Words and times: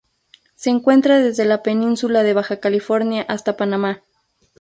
Se 0.55 0.71
encuentra 0.71 1.19
desde 1.19 1.45
la 1.45 1.61
Península 1.61 2.23
de 2.23 2.33
Baja 2.33 2.59
California 2.59 3.21
hasta 3.29 3.55
Panamá. 3.55 4.01